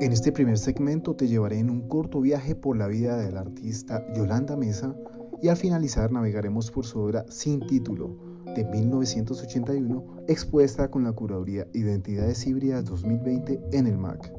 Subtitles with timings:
[0.00, 4.02] En este primer segmento te llevaré en un corto viaje por la vida del artista
[4.14, 4.96] Yolanda Mesa
[5.42, 8.16] y al finalizar navegaremos por su obra Sin título
[8.56, 14.32] de 1981 expuesta con la curaduría Identidades Híbridas 2020 en el MAC.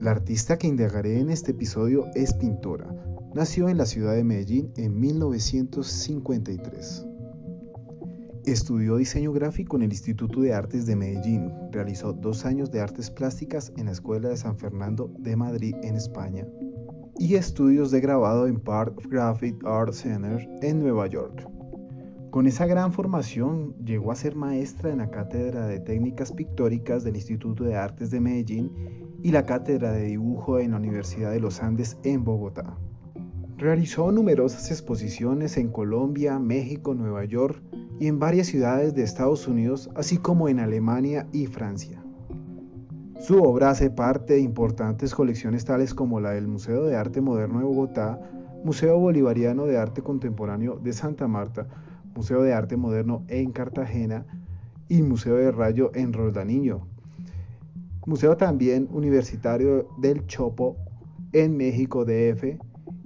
[0.00, 2.88] La artista que indagaré en este episodio es pintora.
[3.34, 7.09] Nació en la ciudad de Medellín en 1953.
[8.46, 11.52] Estudió diseño gráfico en el Instituto de Artes de Medellín.
[11.72, 15.94] Realizó dos años de artes plásticas en la Escuela de San Fernando de Madrid, en
[15.94, 16.46] España.
[17.18, 21.46] Y estudios de grabado en Park Graphic Art Center en Nueva York.
[22.30, 27.16] Con esa gran formación llegó a ser maestra en la Cátedra de Técnicas Pictóricas del
[27.16, 28.72] Instituto de Artes de Medellín
[29.22, 32.78] y la Cátedra de Dibujo en la Universidad de los Andes en Bogotá.
[33.58, 37.62] Realizó numerosas exposiciones en Colombia, México, Nueva York
[38.00, 42.02] y en varias ciudades de Estados Unidos, así como en Alemania y Francia.
[43.20, 47.58] Su obra hace parte de importantes colecciones tales como la del Museo de Arte Moderno
[47.58, 48.18] de Bogotá,
[48.64, 51.68] Museo Bolivariano de Arte Contemporáneo de Santa Marta,
[52.16, 54.24] Museo de Arte Moderno en Cartagena
[54.88, 56.88] y Museo de Rayo en Roldaniño.
[58.06, 60.78] Museo también Universitario del Chopo
[61.34, 62.56] en México DF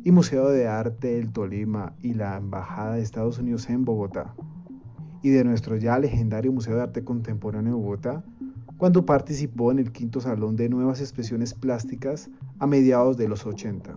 [0.04, 4.37] y Museo de Arte del Tolima y la Embajada de Estados Unidos en Bogotá
[5.24, 8.22] y de nuestro ya legendario Museo de Arte Contemporáneo de Bogotá,
[8.76, 13.96] cuando participó en el quinto Salón de Nuevas Expresiones Plásticas a mediados de los 80.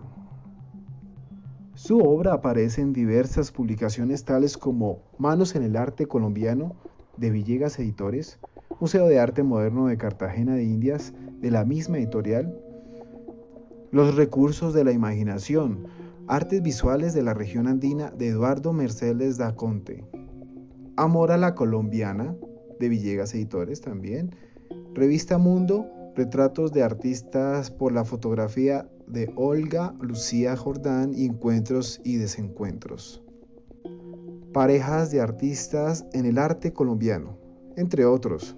[1.74, 6.76] Su obra aparece en diversas publicaciones tales como Manos en el Arte Colombiano
[7.18, 8.38] de Villegas Editores,
[8.80, 11.12] Museo de Arte Moderno de Cartagena de Indias
[11.42, 12.58] de la misma editorial,
[13.90, 15.88] Los Recursos de la Imaginación,
[16.26, 20.06] Artes Visuales de la Región Andina de Eduardo Mercedes da Conte,
[20.98, 22.34] Amor a la Colombiana,
[22.80, 24.34] de Villegas Editores también.
[24.94, 25.86] Revista Mundo,
[26.16, 33.22] retratos de artistas por la fotografía de Olga Lucía Jordán y encuentros y desencuentros.
[34.52, 37.38] Parejas de artistas en el arte colombiano,
[37.76, 38.56] entre otros.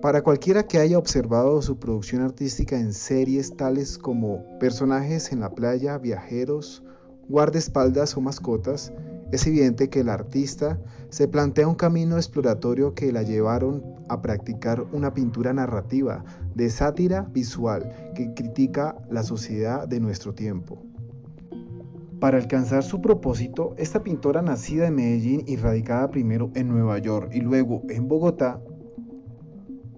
[0.00, 5.54] Para cualquiera que haya observado su producción artística en series tales como Personajes en la
[5.54, 6.82] playa, Viajeros,
[7.28, 8.92] Guardaespaldas o Mascotas,
[9.32, 10.78] es evidente que el artista
[11.08, 16.22] se plantea un camino exploratorio que la llevaron a practicar una pintura narrativa
[16.54, 20.82] de sátira visual que critica la sociedad de nuestro tiempo.
[22.20, 27.30] Para alcanzar su propósito, esta pintora nacida en Medellín y radicada primero en Nueva York
[27.32, 28.60] y luego en Bogotá,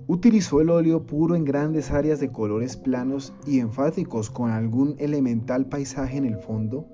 [0.07, 5.67] utilizó el óleo puro en grandes áreas de colores planos y enfáticos con algún elemental
[5.67, 6.87] paisaje en el fondo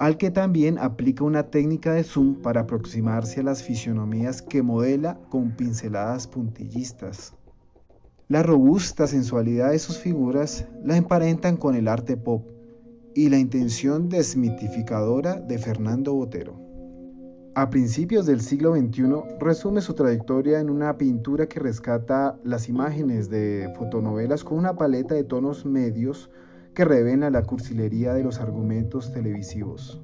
[0.00, 5.20] al que también aplica una técnica de zoom para aproximarse a las fisionomías que modela
[5.28, 7.34] con pinceladas puntillistas.
[8.26, 12.48] La robusta sensualidad de sus figuras la emparentan con el arte pop
[13.14, 16.58] y la intención desmitificadora de Fernando Botero.
[17.54, 19.04] A principios del siglo XXI
[19.38, 25.14] resume su trayectoria en una pintura que rescata las imágenes de fotonovelas con una paleta
[25.14, 26.30] de tonos medios
[26.74, 30.02] que revela la cursilería de los argumentos televisivos.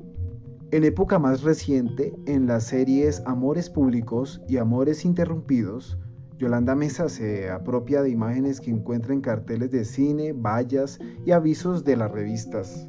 [0.72, 5.96] En época más reciente, en las series Amores Públicos y Amores Interrumpidos,
[6.38, 11.84] Yolanda Mesa se apropia de imágenes que encuentra en carteles de cine, vallas y avisos
[11.84, 12.86] de las revistas.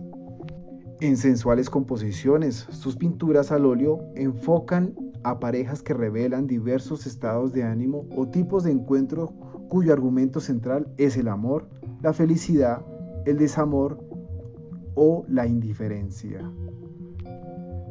[1.00, 7.64] En sensuales composiciones, sus pinturas al óleo enfocan a parejas que revelan diversos estados de
[7.64, 9.28] ánimo o tipos de encuentro
[9.70, 11.70] cuyo argumento central es el amor,
[12.02, 12.84] la felicidad,
[13.28, 14.00] el desamor
[14.96, 16.50] o la indiferencia.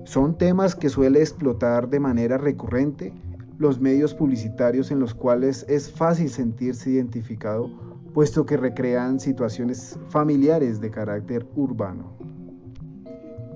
[0.04, 3.12] Son temas que suele explotar de manera recurrente
[3.58, 7.70] los medios publicitarios en los cuales es fácil sentirse identificado,
[8.14, 12.16] puesto que recrean situaciones familiares de carácter urbano.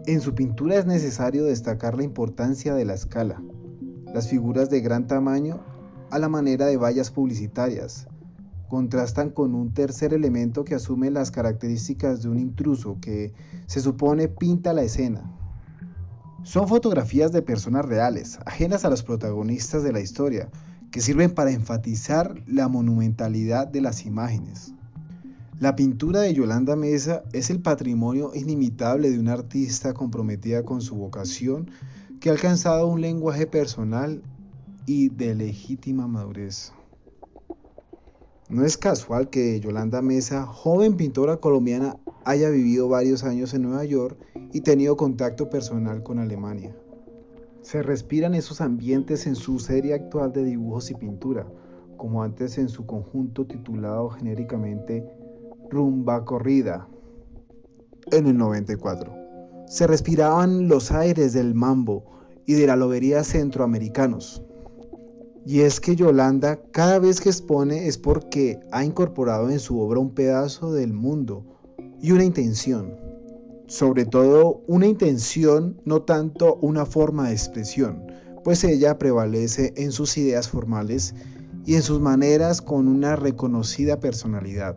[0.06, 3.42] En su pintura es necesario destacar la importancia de la escala.
[4.12, 5.60] Las figuras de gran tamaño
[6.10, 8.06] a la manera de vallas publicitarias.
[8.70, 13.32] Contrastan con un tercer elemento que asume las características de un intruso que
[13.66, 15.28] se supone pinta la escena.
[16.44, 20.50] Son fotografías de personas reales, ajenas a los protagonistas de la historia,
[20.92, 24.72] que sirven para enfatizar la monumentalidad de las imágenes.
[25.58, 30.94] La pintura de Yolanda Mesa es el patrimonio inimitable de una artista comprometida con su
[30.94, 31.72] vocación
[32.20, 34.22] que ha alcanzado un lenguaje personal
[34.86, 36.72] y de legítima madurez.
[38.50, 43.84] No es casual que Yolanda Mesa, joven pintora colombiana, haya vivido varios años en Nueva
[43.84, 44.18] York
[44.52, 46.76] y tenido contacto personal con Alemania.
[47.62, 51.46] Se respiran esos ambientes en su serie actual de dibujos y pintura,
[51.96, 55.06] como antes en su conjunto titulado genéricamente
[55.70, 56.88] Rumba Corrida.
[58.10, 59.14] En el 94
[59.68, 62.04] se respiraban los aires del mambo
[62.46, 64.42] y de la lobería centroamericanos.
[65.46, 69.98] Y es que Yolanda cada vez que expone es porque ha incorporado en su obra
[69.98, 71.44] un pedazo del mundo
[72.00, 72.96] y una intención.
[73.66, 78.06] Sobre todo una intención, no tanto una forma de expresión,
[78.44, 81.14] pues ella prevalece en sus ideas formales
[81.64, 84.76] y en sus maneras con una reconocida personalidad.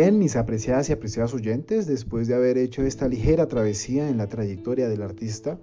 [0.00, 4.28] Bien, mis apreciadas y apreciados oyentes, después de haber hecho esta ligera travesía en la
[4.28, 5.60] trayectoria del artista,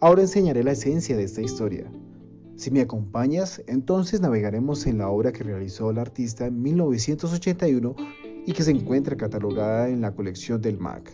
[0.00, 1.92] ahora enseñaré la esencia de esta historia.
[2.56, 7.94] Si me acompañas, entonces navegaremos en la obra que realizó el artista en 1981
[8.46, 11.10] y que se encuentra catalogada en la colección del MAC,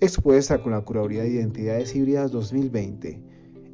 [0.00, 3.22] expuesta con la Curaduría de Identidades Híbridas 2020.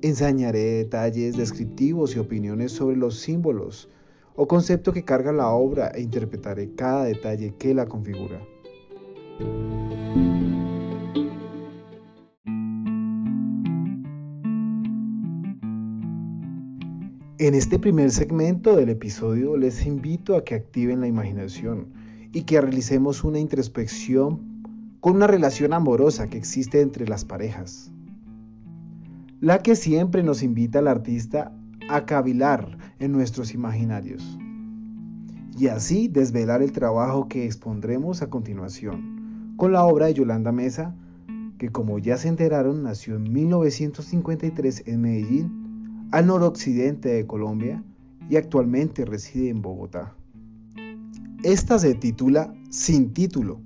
[0.03, 3.89] Enseñaré detalles descriptivos y opiniones sobre los símbolos,
[4.37, 8.41] o concepto que carga la obra e interpretaré cada detalle que la configura.
[17.39, 21.93] En este primer segmento del episodio les invito a que activen la imaginación
[22.33, 24.57] y que realicemos una introspección
[25.01, 27.93] con una relación amorosa que existe entre las parejas.
[29.41, 31.53] La que siempre nos invita al artista
[31.89, 34.39] a cavilar en nuestros imaginarios
[35.59, 40.95] y así desvelar el trabajo que expondremos a continuación con la obra de Yolanda Mesa,
[41.59, 47.83] que como ya se enteraron nació en 1953 en Medellín, al noroccidente de Colombia
[48.29, 50.15] y actualmente reside en Bogotá.
[51.43, 53.61] Esta se titula Sin título,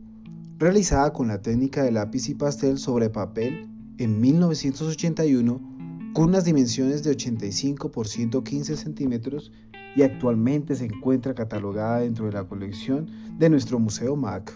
[0.59, 3.69] realizada con la técnica de lápiz y pastel sobre papel
[3.99, 5.70] en 1981
[6.13, 9.53] con unas dimensiones de 85 por 115 centímetros
[9.95, 13.09] y actualmente se encuentra catalogada dentro de la colección
[13.39, 14.53] de nuestro Museo MAC.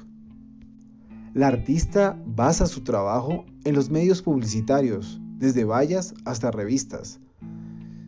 [1.33, 7.21] La artista basa su trabajo en los medios publicitarios, desde vallas hasta revistas.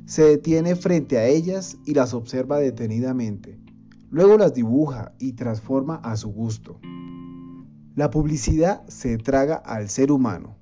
[0.07, 3.59] Se detiene frente a ellas y las observa detenidamente.
[4.11, 6.79] Luego las dibuja y transforma a su gusto.
[7.97, 10.57] La publicidad se traga al ser humano,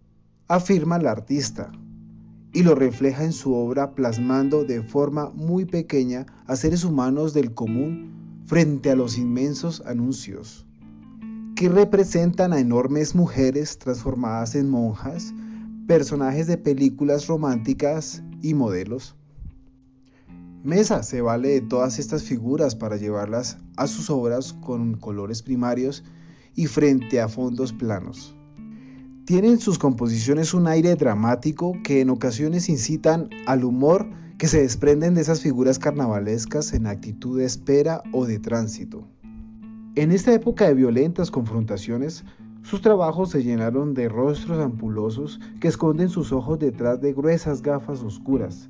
[0.49, 1.71] afirma la artista,
[2.55, 7.53] y lo refleja en su obra plasmando de forma muy pequeña a seres humanos del
[7.53, 10.65] común frente a los inmensos anuncios,
[11.57, 15.35] que representan a enormes mujeres transformadas en monjas,
[15.89, 19.17] personajes de películas románticas y modelos.
[20.63, 26.05] Mesa se vale de todas estas figuras para llevarlas a sus obras con colores primarios
[26.55, 28.35] y frente a fondos planos.
[29.27, 35.15] Tienen sus composiciones un aire dramático que en ocasiones incitan al humor que se desprenden
[35.15, 39.09] de esas figuras carnavalescas en actitud de espera o de tránsito.
[39.95, 42.23] En esta época de violentas confrontaciones,
[42.61, 48.03] sus trabajos se llenaron de rostros ampulosos que esconden sus ojos detrás de gruesas gafas
[48.03, 48.69] oscuras,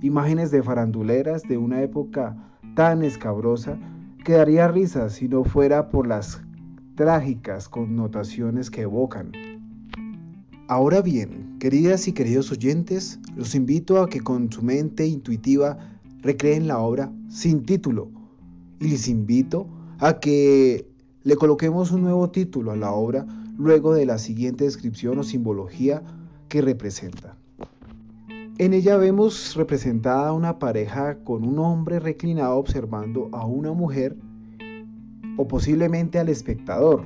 [0.00, 2.38] imágenes de faranduleras de una época
[2.74, 3.78] tan escabrosa
[4.24, 6.40] que daría risa si no fuera por las
[6.94, 9.49] trágicas connotaciones que evocan.
[10.70, 15.76] Ahora bien, queridas y queridos oyentes, los invito a que con su mente intuitiva
[16.22, 18.08] recreen la obra sin título
[18.78, 19.66] y les invito
[19.98, 20.86] a que
[21.24, 23.26] le coloquemos un nuevo título a la obra
[23.58, 26.04] luego de la siguiente descripción o simbología
[26.48, 27.36] que representa.
[28.58, 34.16] En ella vemos representada una pareja con un hombre reclinado observando a una mujer
[35.36, 37.02] o posiblemente al espectador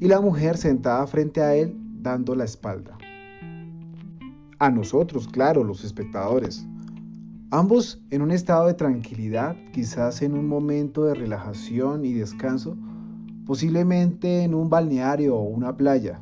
[0.00, 2.96] y la mujer sentada frente a él dando la espalda.
[4.58, 6.66] A nosotros, claro, los espectadores.
[7.50, 12.76] Ambos en un estado de tranquilidad, quizás en un momento de relajación y descanso,
[13.46, 16.20] posiblemente en un balneario o una playa.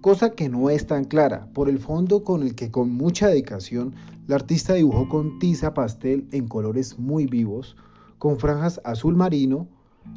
[0.00, 3.94] Cosa que no es tan clara por el fondo con el que con mucha dedicación
[4.28, 7.76] la artista dibujó con tiza pastel en colores muy vivos,
[8.18, 9.66] con franjas azul marino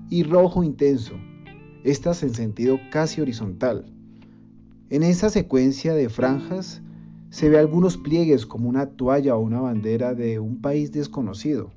[0.09, 1.15] y rojo intenso,
[1.83, 3.85] estas en sentido casi horizontal.
[4.89, 6.81] En esa secuencia de franjas
[7.29, 11.71] se ve algunos pliegues como una toalla o una bandera de un país desconocido.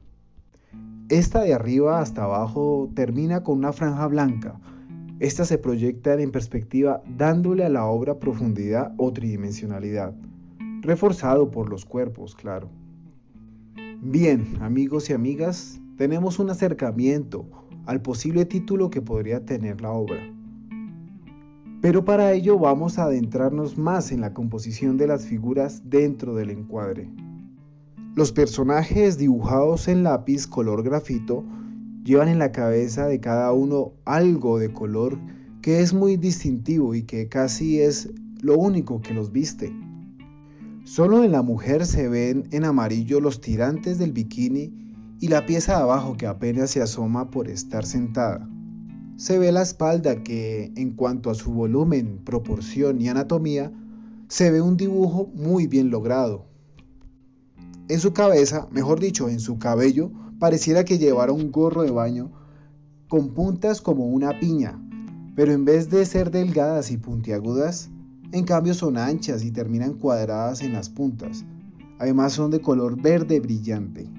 [1.09, 4.59] Esta de arriba hasta abajo termina con una franja blanca.
[5.21, 10.15] Esta se proyecta en perspectiva dándole a la obra profundidad o tridimensionalidad,
[10.81, 12.71] reforzado por los cuerpos, claro.
[14.01, 20.21] Bien, amigos y amigas, tenemos un acercamiento al posible título que podría tener la obra.
[21.81, 26.51] Pero para ello vamos a adentrarnos más en la composición de las figuras dentro del
[26.51, 27.11] encuadre.
[28.15, 31.45] Los personajes dibujados en lápiz color grafito
[32.05, 35.19] llevan en la cabeza de cada uno algo de color
[35.61, 38.11] que es muy distintivo y que casi es
[38.43, 39.73] lo único que los viste.
[40.85, 44.82] Solo en la mujer se ven en amarillo los tirantes del bikini
[45.23, 48.49] y la pieza de abajo que apenas se asoma por estar sentada
[49.17, 53.73] se ve la espalda que, en cuanto a su volumen, proporción y anatomía,
[54.27, 56.47] se ve un dibujo muy bien logrado.
[57.87, 60.11] En su cabeza, mejor dicho, en su cabello,
[60.41, 62.33] pareciera que llevara un gorro de baño
[63.07, 64.83] con puntas como una piña,
[65.37, 67.91] pero en vez de ser delgadas y puntiagudas,
[68.33, 71.45] en cambio son anchas y terminan cuadradas en las puntas.
[72.01, 74.11] Además son de color verde brillante.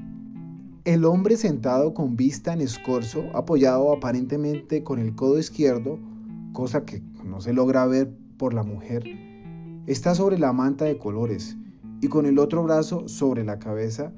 [0.85, 5.97] El hombre sentado con vista en escorzo, apoyado aparentemente con el codo izquierdo,
[6.51, 9.05] cosa que no se logra ver por la mujer,
[9.87, 11.55] está sobre la manta de colores
[12.01, 14.11] y con el otro brazo sobre la cabeza.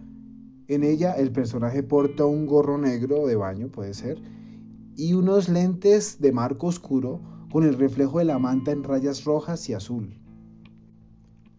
[0.67, 4.19] En ella el personaje porta un gorro negro de baño, puede ser,
[4.95, 9.69] y unos lentes de marco oscuro con el reflejo de la manta en rayas rojas
[9.69, 10.17] y azul.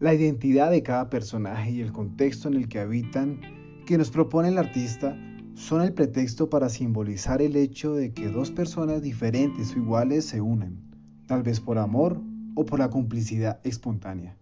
[0.01, 3.39] La identidad de cada personaje y el contexto en el que habitan
[3.87, 5.17] que nos propone el artista
[5.55, 10.41] son el pretexto para simbolizar el hecho de que dos personas diferentes o iguales se
[10.41, 10.77] unen,
[11.25, 12.21] tal vez por amor
[12.55, 14.37] o por la complicidad espontánea.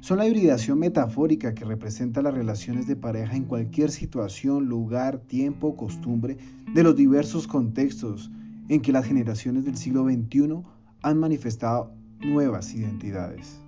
[0.00, 5.76] Son la hibridación metafórica que representa las relaciones de pareja en cualquier situación, lugar, tiempo,
[5.76, 6.36] costumbre
[6.74, 8.28] de los diversos contextos
[8.68, 10.62] en que las generaciones del siglo XXI
[11.02, 13.60] han manifestado nuevas identidades.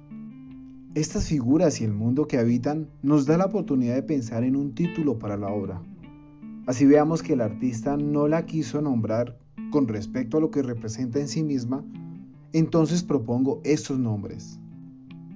[0.96, 4.74] Estas figuras y el mundo que habitan nos da la oportunidad de pensar en un
[4.74, 5.80] título para la obra.
[6.66, 9.38] Así veamos que el artista no la quiso nombrar
[9.70, 11.84] con respecto a lo que representa en sí misma,
[12.52, 14.58] entonces propongo estos nombres.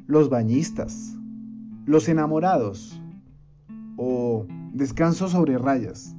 [0.09, 1.17] Los bañistas,
[1.87, 3.01] los enamorados
[3.97, 6.17] o descanso sobre rayas,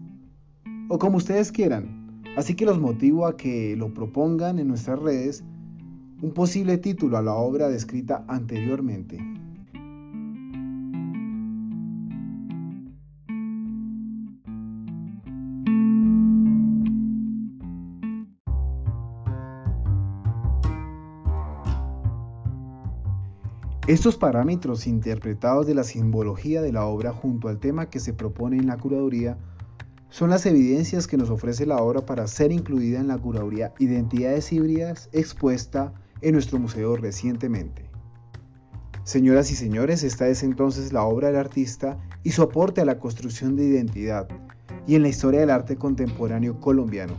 [0.87, 2.23] o como ustedes quieran.
[2.37, 5.43] Así que los motivo a que lo propongan en nuestras redes
[6.25, 9.19] un posible título a la obra descrita anteriormente.
[23.87, 28.57] Estos parámetros interpretados de la simbología de la obra junto al tema que se propone
[28.57, 29.37] en la curaduría
[30.09, 34.51] son las evidencias que nos ofrece la obra para ser incluida en la curaduría Identidades
[34.51, 37.89] híbridas expuesta en nuestro museo recientemente.
[39.03, 42.97] Señoras y señores, esta es entonces la obra del artista y su aporte a la
[42.97, 44.27] construcción de identidad
[44.87, 47.13] y en la historia del arte contemporáneo colombiano.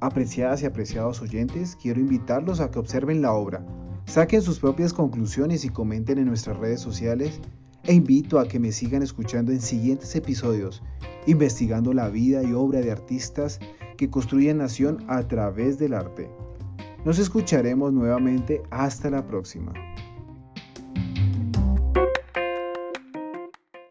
[0.00, 3.62] Apreciadas y apreciados oyentes, quiero invitarlos a que observen la obra,
[4.06, 7.40] saquen sus propias conclusiones y comenten en nuestras redes sociales
[7.82, 10.82] e invito a que me sigan escuchando en siguientes episodios,
[11.26, 13.60] investigando la vida y obra de artistas
[13.98, 16.30] que construyen nación a través del arte.
[17.04, 19.72] Nos escucharemos nuevamente hasta la próxima.